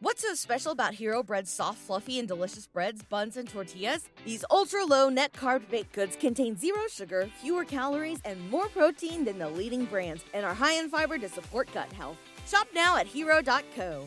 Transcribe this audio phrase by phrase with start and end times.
[0.00, 4.08] What's so special about Hero Bread's soft, fluffy, and delicious breads, buns, and tortillas?
[4.24, 9.24] These ultra low net carb baked goods contain zero sugar, fewer calories, and more protein
[9.24, 12.16] than the leading brands, and are high in fiber to support gut health.
[12.46, 14.04] Shop now at hero.co.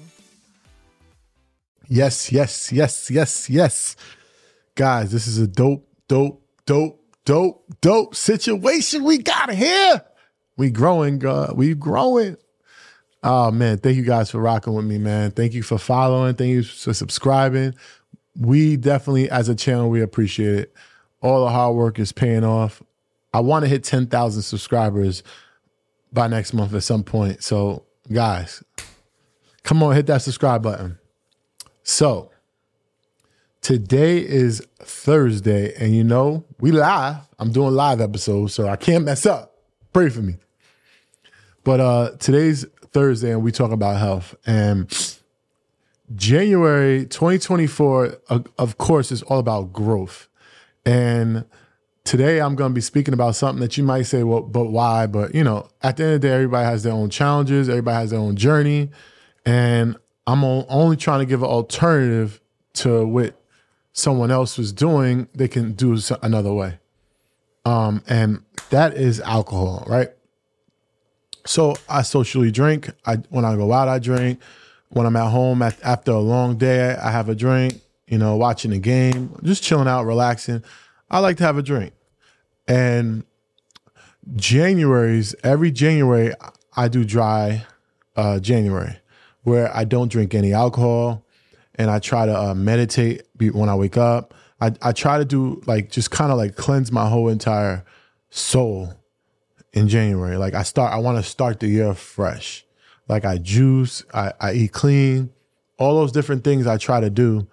[1.90, 3.98] Yes, yes, yes, yes, yes.
[4.76, 10.02] Guys, this is a dope, dope, dope, dope, dope situation we got here.
[10.56, 12.38] We growing, uh, we growing.
[13.24, 15.32] Oh man, thank you guys for rocking with me, man.
[15.32, 16.36] Thank you for following.
[16.36, 17.76] Thank you for subscribing.
[18.36, 20.74] We definitely, as a channel, we appreciate it.
[21.22, 22.82] All the hard work is paying off.
[23.34, 25.22] I want to hit 10,000 subscribers
[26.12, 27.44] by next month at some point.
[27.44, 28.64] So, guys,
[29.64, 30.98] come on, hit that subscribe button.
[31.84, 32.32] So,
[33.62, 37.18] today is Thursday, and you know, we live.
[37.38, 39.56] I'm doing live episodes, so I can't mess up.
[39.94, 40.38] Pray for me.
[41.64, 44.36] But uh today's Thursday and we talk about health.
[44.46, 44.92] And
[46.16, 50.28] January 2024, uh, of course, is all about growth.
[50.86, 51.46] And
[52.04, 55.08] today I'm going to be speaking about something that you might say, well, but why?
[55.08, 57.96] But, you know, at the end of the day, everybody has their own challenges, everybody
[57.96, 58.90] has their own journey.
[59.46, 59.96] And
[60.28, 62.40] I'm only trying to give an alternative
[62.74, 63.42] to what
[63.94, 66.80] someone else was doing, they can do another way.
[67.66, 70.10] Um, and that is alcohol, right?
[71.46, 72.90] So I socially drink.
[73.06, 74.40] I when I go out, I drink.
[74.90, 77.82] When I'm at home at, after a long day, I have a drink.
[78.08, 80.64] You know, watching a game, just chilling out, relaxing.
[81.10, 81.94] I like to have a drink.
[82.68, 83.24] And
[84.36, 86.34] January's every January
[86.76, 87.66] I do dry
[88.16, 88.98] uh, January,
[89.44, 91.26] where I don't drink any alcohol,
[91.76, 94.34] and I try to uh, meditate when I wake up.
[94.60, 97.84] I, I try to do like just kind of like cleanse my whole entire
[98.30, 98.94] soul
[99.74, 100.38] in January.
[100.38, 102.66] Like I start, I want to start the year fresh.
[103.08, 105.32] Like I juice, I, I eat clean,
[105.78, 107.48] all those different things I try to do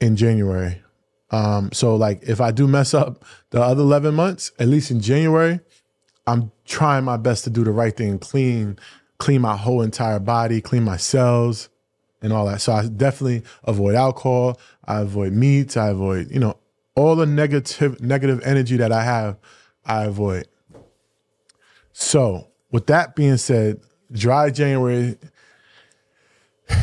[0.00, 0.82] in January.
[1.30, 5.00] Um, so like if I do mess up the other 11 months, at least in
[5.00, 5.60] January,
[6.26, 8.78] I'm trying my best to do the right thing, clean,
[9.18, 11.68] clean my whole entire body, clean my cells
[12.20, 12.60] and all that.
[12.60, 14.60] So I definitely avoid alcohol.
[14.84, 15.76] I avoid meats.
[15.76, 16.56] I avoid, you know,
[16.94, 19.36] all the negative negative energy that I have,
[19.84, 20.48] I avoid.
[21.92, 23.80] So, with that being said,
[24.10, 25.16] dry January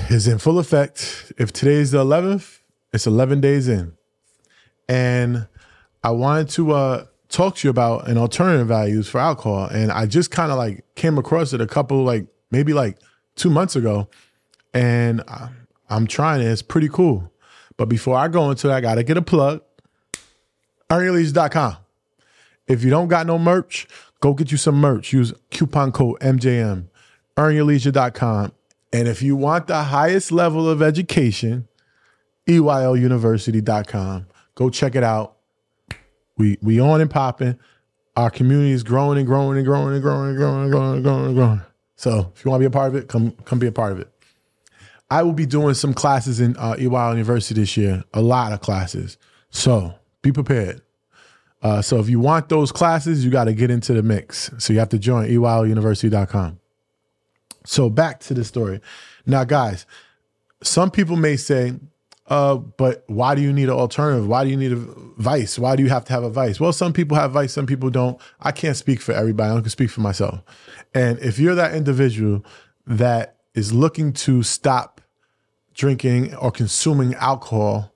[0.09, 1.31] is in full effect.
[1.37, 2.59] If today's the 11th,
[2.93, 3.93] it's 11 days in.
[4.87, 5.47] And
[6.03, 9.65] I wanted to uh, talk to you about an alternative values for alcohol.
[9.65, 12.97] And I just kind of like came across it a couple, like maybe like
[13.35, 14.09] two months ago.
[14.73, 15.23] And
[15.89, 16.45] I'm trying it.
[16.45, 17.31] It's pretty cool.
[17.77, 19.61] But before I go into it, I got to get a plug.
[20.89, 21.77] EarnYourLeisure.com.
[22.67, 23.87] If you don't got no merch,
[24.19, 25.13] Go get you some merch.
[25.13, 26.87] Use coupon code MJM,
[27.37, 28.51] earnyourleisure.com.
[28.91, 31.67] And if you want the highest level of education,
[32.47, 34.27] EYLUniversity.com.
[34.55, 35.37] Go check it out.
[36.37, 37.59] We we on and popping.
[38.15, 41.03] Our community is growing and growing and growing and growing and growing and growing and
[41.03, 41.61] growing and growing.
[41.95, 43.91] So if you want to be a part of it, come come be a part
[43.91, 44.09] of it.
[45.11, 48.61] I will be doing some classes in uh, EYL University this year, a lot of
[48.61, 49.17] classes.
[49.49, 50.81] So be prepared.
[51.61, 54.49] Uh, so if you want those classes, you got to get into the mix.
[54.59, 56.59] So you have to join EYLUniversity.com.
[57.65, 58.79] So back to the story.
[59.25, 59.85] Now, guys,
[60.63, 61.73] some people may say,
[62.27, 64.27] uh, but why do you need an alternative?
[64.27, 64.77] Why do you need a
[65.17, 65.57] vice?
[65.57, 66.59] Why do you have to have a vice?
[66.59, 68.21] Well, some people have vice, some people don't.
[68.39, 69.51] I can't speak for everybody.
[69.51, 70.41] I can speak for myself.
[70.93, 72.45] And if you're that individual
[72.85, 75.01] that is looking to stop
[75.73, 77.93] drinking or consuming alcohol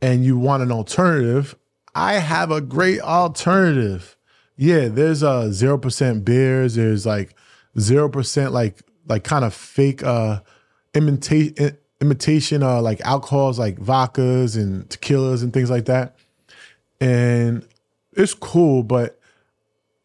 [0.00, 1.56] and you want an alternative,
[1.94, 4.16] I have a great alternative.
[4.56, 6.74] Yeah, there's uh zero percent beers.
[6.74, 7.34] There's like
[7.78, 10.40] zero percent like like kind of fake uh
[10.94, 16.16] imitation imitation uh like alcohols like vodkas and tequilas and things like that.
[17.00, 17.66] And
[18.12, 19.18] it's cool, but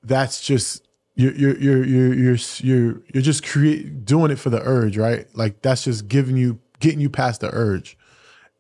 [0.04, 4.62] that's just you're you're you're you're you're you're, you're just create doing it for the
[4.62, 5.28] urge, right?
[5.36, 7.98] Like that's just giving you getting you past the urge.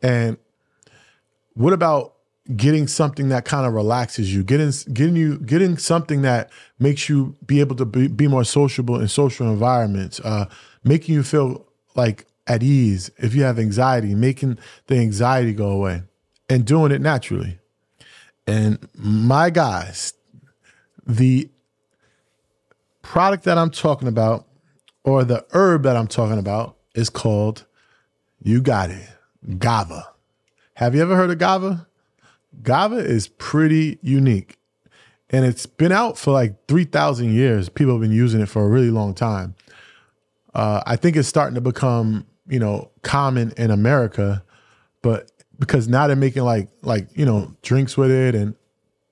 [0.01, 0.37] And
[1.53, 2.16] what about
[2.55, 6.49] getting something that kind of relaxes you, getting getting you getting something that
[6.79, 10.45] makes you be able to be, be more sociable in social environments, uh,
[10.83, 11.65] making you feel
[11.95, 14.57] like at ease if you have anxiety, making
[14.87, 16.03] the anxiety go away,
[16.49, 17.59] and doing it naturally.
[18.45, 20.13] And my guys,
[21.05, 21.49] the
[23.01, 24.47] product that I'm talking about,
[25.03, 27.65] or the herb that I'm talking about, is called,
[28.41, 29.09] you got it,
[29.59, 30.13] kava.
[30.75, 31.86] Have you ever heard of kava?
[32.63, 34.57] Kava is pretty unique.
[35.29, 37.67] And it's been out for like 3,000 years.
[37.67, 39.55] People have been using it for a really long time.
[40.53, 44.43] Uh, I think it's starting to become you know, common in America,
[45.01, 48.55] but because now they're making like like you know drinks with it, and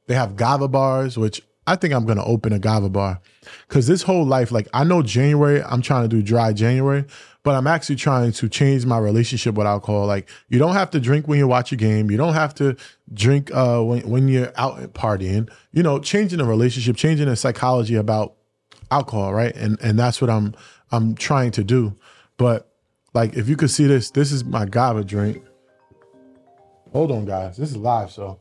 [0.08, 3.20] they have kava bars, which I think I'm gonna open a kava bar
[3.68, 7.06] because this whole life, like I know January, I'm trying to do dry January,
[7.46, 10.08] but I'm actually trying to change my relationship with alcohol.
[10.08, 12.76] Like you don't have to drink when you watch a game, you don't have to
[13.14, 15.50] drink uh, when when you're out partying.
[15.72, 18.34] You know, changing the relationship, changing the psychology about
[18.90, 19.56] alcohol, right?
[19.56, 20.56] And and that's what I'm
[20.92, 21.96] I'm trying to do.
[22.38, 22.68] But
[23.14, 25.46] like if you could see this, this is my kava drink.
[26.94, 27.58] Hold on, guys.
[27.58, 28.40] This is live, so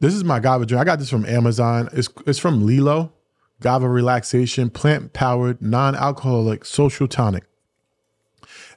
[0.00, 0.80] this is my kava drink.
[0.80, 1.90] I got this from Amazon.
[1.92, 3.12] It's it's from Leilo.
[3.60, 7.44] Kava relaxation, plant powered, non alcoholic social tonic.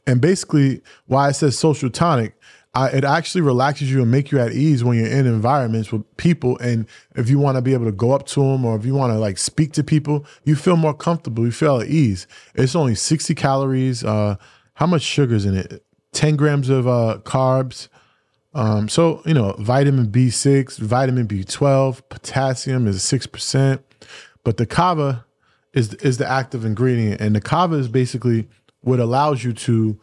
[0.05, 2.35] And basically, why it says social tonic,
[2.75, 6.17] I, it actually relaxes you and make you at ease when you're in environments with
[6.17, 6.57] people.
[6.57, 8.95] And if you want to be able to go up to them or if you
[8.95, 11.45] want to like speak to people, you feel more comfortable.
[11.45, 12.25] You feel at ease.
[12.55, 14.03] It's only 60 calories.
[14.03, 14.37] Uh,
[14.73, 15.83] how much sugar's in it?
[16.13, 17.89] 10 grams of uh, carbs.
[18.55, 23.79] Um, so, you know, vitamin B6, vitamin B12, potassium is 6%.
[24.43, 25.25] But the kava
[25.73, 28.47] is is the active ingredient, and the kava is basically
[28.81, 29.99] what allows you to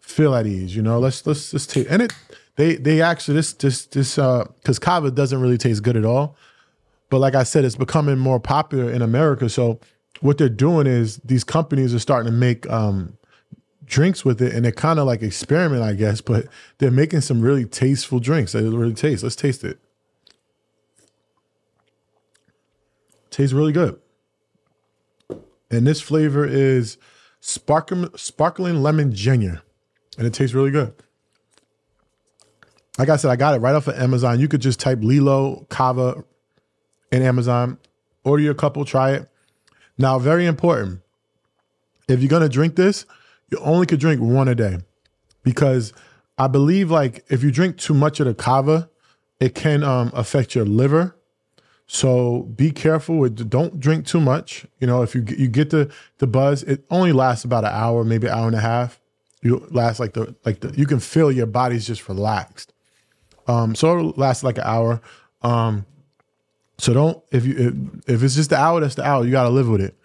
[0.00, 0.74] feel at ease.
[0.74, 2.12] You know, let's let's just take and it
[2.56, 6.36] they they actually this this this uh because kava doesn't really taste good at all,
[7.10, 9.48] but like I said, it's becoming more popular in America.
[9.48, 9.80] So
[10.20, 13.18] what they're doing is these companies are starting to make um
[13.84, 16.46] drinks with it and they're kind of like experiment, I guess, but
[16.78, 19.22] they're making some really tasteful drinks that really taste.
[19.22, 19.78] Let's taste it.
[23.36, 24.00] Tastes really good.
[25.70, 26.96] And this flavor is
[27.40, 29.60] sparkling, sparkling lemon ginger.
[30.16, 30.94] And it tastes really good.
[32.98, 34.40] Like I said, I got it right off of Amazon.
[34.40, 36.24] You could just type Leilo Kava
[37.12, 37.76] in Amazon,
[38.24, 39.28] order your couple, try it.
[39.98, 41.02] Now, very important.
[42.08, 43.04] If you're gonna drink this,
[43.50, 44.78] you only could drink one a day.
[45.42, 45.92] Because
[46.38, 48.88] I believe like if you drink too much of the kava,
[49.40, 51.16] it can um, affect your liver
[51.86, 54.66] so be careful with don't drink too much.
[54.80, 58.04] You know, if you you get the the buzz, it only lasts about an hour,
[58.04, 59.00] maybe an hour and a half.
[59.42, 62.72] You last like the like the you can feel your body's just relaxed.
[63.46, 65.00] Um, so it lasts like an hour.
[65.42, 65.86] Um,
[66.78, 69.24] so don't if you if, if it's just the hour, that's the hour.
[69.24, 69.96] You got to live with it.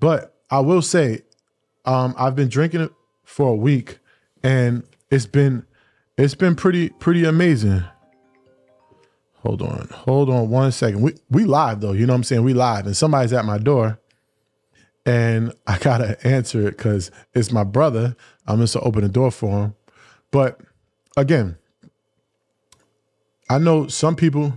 [0.00, 1.22] But I will say,
[1.84, 2.92] um, I've been drinking it
[3.22, 3.98] for a week,
[4.42, 5.66] and it's been
[6.16, 7.84] it's been pretty pretty amazing.
[9.48, 9.88] Hold on.
[9.90, 11.00] Hold on one second.
[11.00, 12.42] We we live though, you know what I'm saying?
[12.44, 13.98] We live and somebody's at my door
[15.06, 18.14] and I gotta answer it because it's my brother.
[18.46, 19.74] I'm just to open the door for him.
[20.30, 20.60] But
[21.16, 21.56] again,
[23.48, 24.52] I know some people,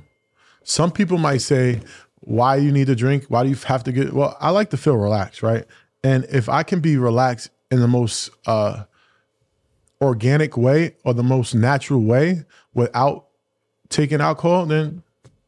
[0.64, 1.80] some people might say,
[2.20, 3.24] why you need to drink?
[3.30, 5.64] Why do you have to get well, I like to feel relaxed, right?
[6.04, 8.84] And if I can be relaxed in the most uh
[10.02, 12.44] organic way or the most natural way
[12.74, 13.28] without
[13.92, 15.04] taking alcohol, then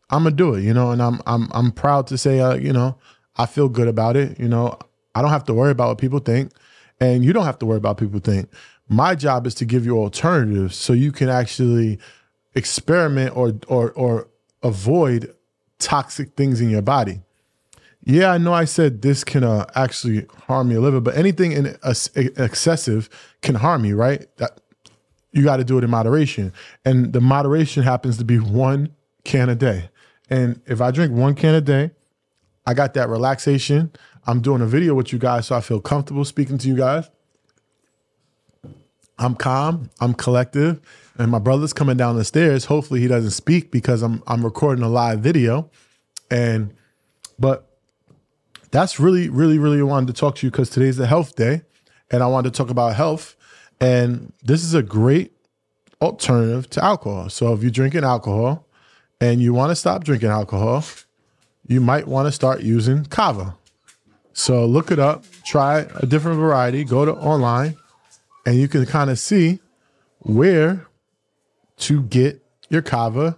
[0.09, 0.91] I'm gonna do it, you know.
[0.91, 2.95] And I'm I'm I'm proud to say, uh, you know,
[3.35, 4.39] I feel good about it.
[4.39, 4.77] You know,
[5.15, 6.51] I don't have to worry about what people think,
[6.99, 8.49] and you don't have to worry about people think.
[8.87, 11.97] My job is to give you alternatives so you can actually
[12.53, 14.27] experiment or or or
[14.61, 15.33] avoid
[15.79, 17.21] toxic things in your body.
[18.05, 21.77] Yeah, I know I said this can uh, actually harm your liver, but anything in
[21.83, 23.09] uh, excessive
[23.41, 24.27] can harm you, right?
[24.37, 24.59] That
[25.33, 26.53] you got to do it in moderation.
[26.85, 29.89] And the moderation happens to be one can a day.
[30.29, 31.91] And if I drink one can a day,
[32.65, 33.91] I got that relaxation.
[34.25, 37.09] I'm doing a video with you guys, so I feel comfortable speaking to you guys.
[39.19, 40.81] I'm calm, I'm collective,
[41.17, 42.65] and my brother's coming down the stairs.
[42.65, 45.69] Hopefully he doesn't speak because I'm I'm recording a live video.
[46.31, 46.73] And
[47.37, 47.69] but
[48.71, 51.61] that's really, really, really wanted to talk to you because today's the health day.
[52.09, 53.35] And I wanted to talk about health
[53.79, 55.33] and this is a great
[56.01, 57.29] alternative to alcohol.
[57.29, 58.65] So if you're drinking alcohol
[59.21, 60.83] and you want to stop drinking alcohol,
[61.67, 63.55] you might want to start using kava.
[64.33, 67.77] So look it up, try a different variety, go to online,
[68.45, 69.59] and you can kind of see
[70.19, 70.87] where
[71.77, 73.37] to get your kava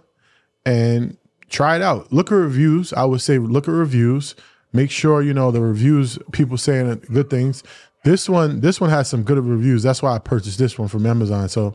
[0.64, 1.16] and
[1.48, 2.12] try it out.
[2.12, 2.92] Look at reviews.
[2.92, 4.34] I would say look at reviews.
[4.72, 7.62] Make sure you know the reviews, people saying good things.
[8.06, 9.82] This one, this one has some good reviews.
[9.82, 11.48] That's why I purchased this one from Amazon.
[11.48, 11.74] So,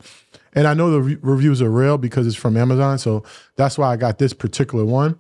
[0.53, 2.99] and I know the re- reviews are real because it's from Amazon.
[2.99, 3.25] So
[3.57, 5.19] that's why I got this particular one.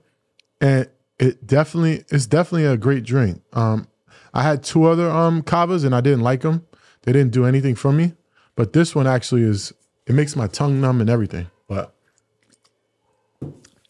[0.61, 0.87] And
[1.19, 3.41] it definitely, it's definitely a great drink.
[3.51, 3.89] Um,
[4.33, 6.65] I had two other um kavas and I didn't like them.
[7.01, 8.13] They didn't do anything for me.
[8.55, 9.73] But this one actually is,
[10.07, 11.47] it makes my tongue numb and everything.
[11.67, 11.93] But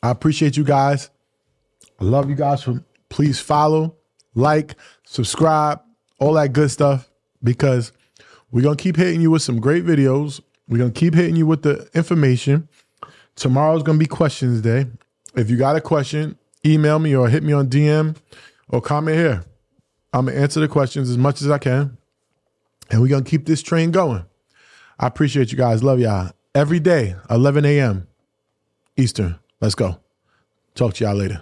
[0.02, 1.12] I appreciate you guys.
[2.00, 2.64] I love you guys.
[2.64, 3.96] For, please follow,
[4.34, 4.74] like,
[5.04, 5.82] subscribe,
[6.18, 7.10] all that good stuff
[7.44, 7.92] because
[8.52, 10.42] We're going to keep hitting you with some great videos.
[10.68, 12.68] We're going to keep hitting you with the information.
[13.36, 14.88] Tomorrow's going to be questions day.
[15.36, 18.18] If you got a question, email me or hit me on DM
[18.68, 19.44] or comment here.
[20.14, 21.98] I'm going to answer the questions as much as I can.
[22.90, 24.26] And we're going to keep this train going.
[25.00, 25.82] I appreciate you guys.
[25.82, 26.32] Love y'all.
[26.54, 28.08] Every day, 11 a.m.
[28.98, 29.40] Eastern.
[29.62, 29.98] Let's go.
[30.76, 31.42] Talk to y'all later.